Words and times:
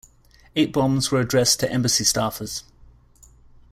Eight 0.55 0.73
bombs 0.73 1.11
were 1.11 1.19
addressed 1.19 1.59
to 1.59 1.71
embassy 1.71 2.03
staffers. 2.03 2.63